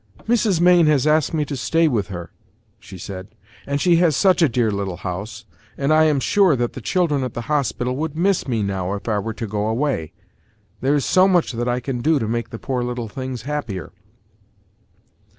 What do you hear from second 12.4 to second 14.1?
the poor little things happier."